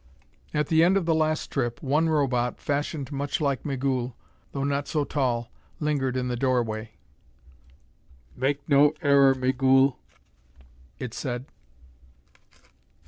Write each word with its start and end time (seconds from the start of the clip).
At 0.51 0.69
the 0.69 0.83
end 0.83 0.97
of 0.97 1.05
the 1.05 1.13
last 1.13 1.51
trip, 1.51 1.79
one 1.83 2.09
Robot, 2.09 2.59
fashioned 2.59 3.11
much 3.11 3.39
like 3.39 3.63
Migul 3.63 4.15
though 4.51 4.63
not 4.63 4.87
so 4.87 5.03
tall, 5.03 5.51
lingered 5.79 6.17
in 6.17 6.27
the 6.27 6.35
doorway. 6.35 6.93
"Make 8.35 8.67
no 8.67 8.93
error, 9.03 9.35
Migul," 9.35 9.99
it 10.97 11.13
said. 11.13 11.45